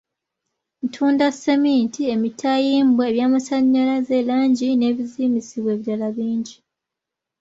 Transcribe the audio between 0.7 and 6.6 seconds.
Ntunda sseminti, emitayimbwa, ebyamasannyalaze, langi n'ebizimbisibwa ebirala bingi.